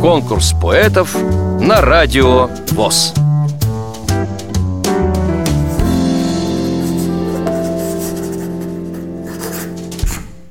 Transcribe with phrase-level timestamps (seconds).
[0.00, 1.14] Конкурс поэтов
[1.60, 3.14] на радио ВОЗ.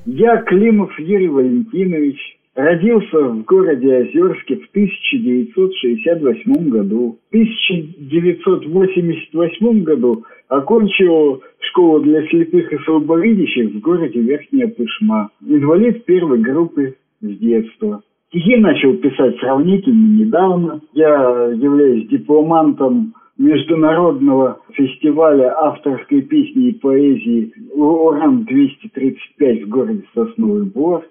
[0.05, 7.18] Я Климов Юрий Валентинович, Родился в городе Озерске в 1968 году.
[7.32, 15.30] В 1988 году окончил школу для слепых и слабовидящих в городе Верхняя Пышма.
[15.48, 18.04] Инвалид первой группы с детства.
[18.30, 20.81] Стихи начал писать сравнительно недавно.
[20.94, 31.05] Я являюсь дипломантом Международного фестиваля авторской песни и поэзии «Уран-235» в городе Сосновый Бор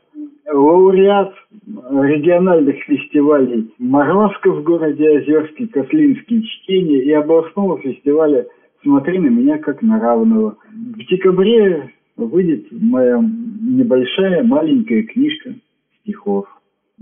[0.47, 1.35] лауреат
[1.67, 8.47] региональных фестивалей «Морозко» в городе Озерске, «Кослинские чтения» и областного фестиваля
[8.85, 10.57] «Смотри на меня как на равного».
[10.73, 15.55] В декабре выйдет моя небольшая маленькая книжка
[16.03, 16.47] стихов.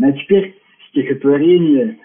[0.00, 0.55] А теперь
[0.88, 1.98] стихотворение,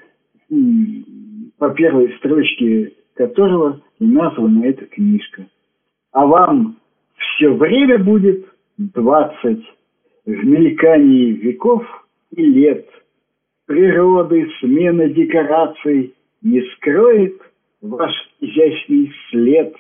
[1.58, 5.46] по первой строчке которого и названа эта книжка.
[6.12, 6.78] А вам
[7.18, 8.46] все время будет
[8.78, 9.64] двадцать
[10.26, 11.84] в мелькании веков
[12.36, 12.88] и лет.
[13.68, 17.40] Природы смена декораций не скроет
[17.82, 19.76] ваш изящный след.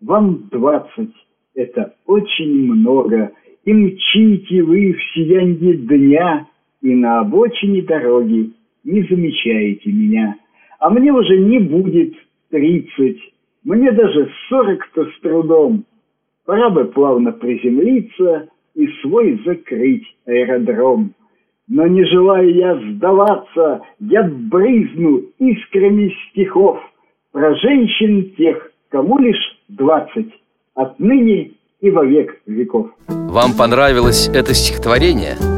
[0.00, 1.14] Вам двадцать—
[1.54, 3.32] это очень много,
[3.64, 6.46] и мчите вы в сиянье дня,
[6.82, 8.52] и на обочине дороги
[8.84, 10.36] не замечаете меня.
[10.78, 12.14] А мне уже не будет
[12.50, 13.20] тридцать,
[13.64, 15.84] мне даже сорок-то с трудом.
[16.46, 18.48] Пора бы плавно приземлиться—
[18.78, 21.12] и свой закрыть аэродром.
[21.66, 26.78] Но не желая я сдаваться, я брызну искрами стихов
[27.32, 30.32] про женщин тех, кому лишь двадцать,
[30.74, 32.90] отныне и во век веков.
[33.08, 35.57] Вам понравилось это стихотворение?